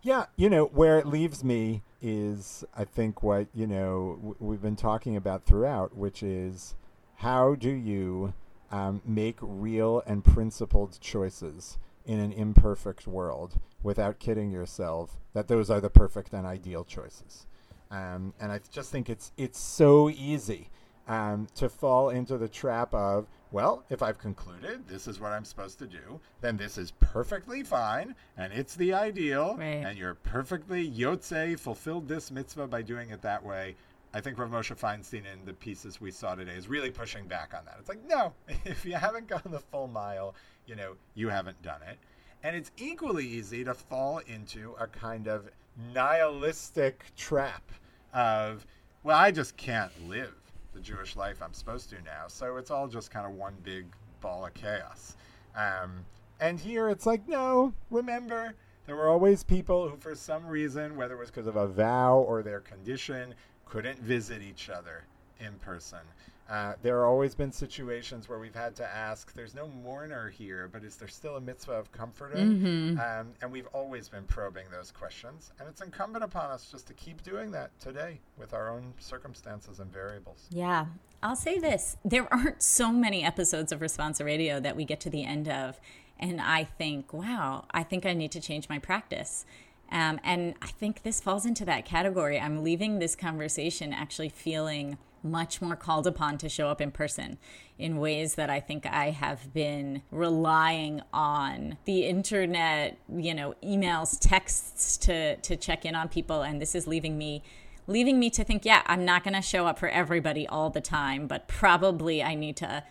[0.01, 4.61] Yeah, you know where it leaves me is I think what you know w- we've
[4.61, 6.75] been talking about throughout, which is
[7.15, 8.33] how do you
[8.71, 15.69] um, make real and principled choices in an imperfect world without kidding yourself that those
[15.69, 17.47] are the perfect and ideal choices.
[17.91, 20.69] Um, and I just think it's it's so easy
[21.07, 25.45] um, to fall into the trap of well, if I've concluded this is what I'm
[25.45, 29.85] supposed to do, then this is perfectly fine, and it's the ideal, right.
[29.85, 33.75] and you're perfectly yotze fulfilled this mitzvah by doing it that way.
[34.13, 37.53] I think Rav Moshe Feinstein in the pieces we saw today is really pushing back
[37.53, 37.75] on that.
[37.79, 38.33] It's like, no,
[38.65, 41.97] if you haven't gone the full mile, you know, you haven't done it.
[42.43, 45.49] And it's equally easy to fall into a kind of
[45.93, 47.71] nihilistic trap
[48.13, 48.65] of,
[49.03, 50.33] well, I just can't live
[50.73, 52.27] the Jewish life I'm supposed to now.
[52.27, 53.85] So it's all just kind of one big
[54.21, 55.15] ball of chaos.
[55.55, 56.05] Um,
[56.39, 58.53] and here it's like, no, remember,
[58.85, 62.17] there were always people who, for some reason, whether it was because of a vow
[62.17, 63.33] or their condition,
[63.65, 65.05] couldn't visit each other
[65.39, 65.99] in person.
[66.47, 70.69] Uh, there have always been situations where we've had to ask, there's no mourner here,
[70.71, 72.59] but is there still a mitzvah of comforting?
[72.59, 72.99] Mm-hmm.
[72.99, 75.51] Um, and we've always been probing those questions.
[75.59, 79.79] And it's incumbent upon us just to keep doing that today with our own circumstances
[79.79, 80.47] and variables.
[80.51, 80.85] Yeah.
[81.23, 85.09] I'll say this there aren't so many episodes of Responsa Radio that we get to
[85.09, 85.79] the end of.
[86.19, 89.45] And I think, wow, I think I need to change my practice.
[89.91, 92.39] Um, and I think this falls into that category.
[92.39, 97.37] I'm leaving this conversation actually feeling much more called upon to show up in person
[97.77, 104.17] in ways that I think I have been relying on the internet, you know, emails,
[104.19, 106.43] texts to to check in on people.
[106.43, 107.43] And this is leaving me
[107.87, 110.81] leaving me to think, yeah, I'm not going to show up for everybody all the
[110.81, 112.83] time, but probably I need to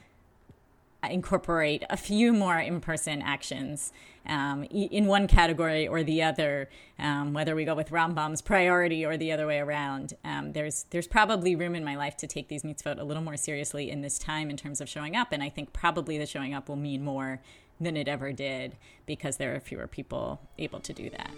[1.11, 3.93] incorporate a few more in-person actions
[4.27, 6.69] um, in one category or the other,
[6.99, 10.15] um, whether we go with Rambam's priority or the other way around.
[10.25, 13.37] Um, there's there's probably room in my life to take these mitzvot a little more
[13.37, 16.55] seriously in this time in terms of showing up, and I think probably the showing
[16.55, 17.41] up will mean more
[17.81, 21.31] than it ever did because there are fewer people able to do that.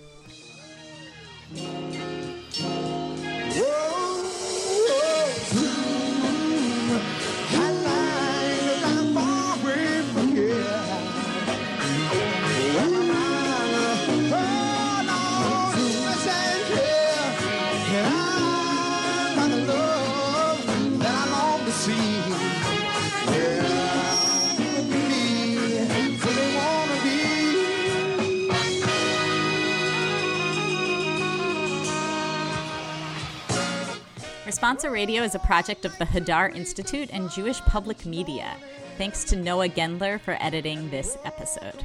[34.67, 38.57] Responsa Radio is a project of the Hadar Institute and Jewish Public Media.
[38.99, 41.85] Thanks to Noah Gendler for editing this episode.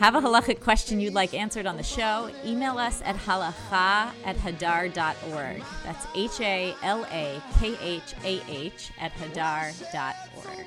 [0.00, 2.30] Have a halachic question you'd like answered on the show?
[2.46, 5.62] Email us at halakhah at hadar.org.
[5.84, 10.66] That's H A L A K H A H at hadar.org.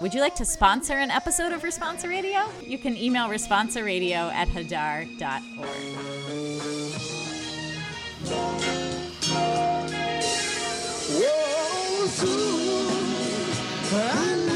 [0.00, 2.48] Would you like to sponsor an episode of Responsa Radio?
[2.62, 5.10] You can email responsaradio at hadar.org.
[13.92, 14.49] Whoa,